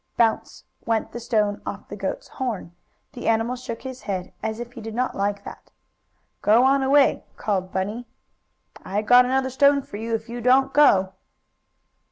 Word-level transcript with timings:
"Bounce!" 0.17 0.63
went 0.83 1.11
the 1.11 1.19
stone 1.19 1.61
off 1.63 1.87
the 1.87 1.95
goat's 1.95 2.27
horn. 2.27 2.73
The 3.13 3.27
animal 3.27 3.55
shook 3.55 3.83
his 3.83 4.01
head, 4.01 4.33
as 4.41 4.59
if 4.59 4.73
he 4.73 4.81
did 4.81 4.95
not 4.95 5.13
like 5.13 5.43
that. 5.43 5.69
"Go 6.41 6.63
on 6.63 6.81
away!" 6.81 7.23
called 7.37 7.71
Bunny. 7.71 8.07
"I 8.83 9.03
got 9.03 9.25
another 9.25 9.51
stone 9.51 9.83
for 9.83 9.97
you 9.97 10.15
if 10.15 10.27
you 10.27 10.41
don't 10.41 10.73
go!" 10.73 11.13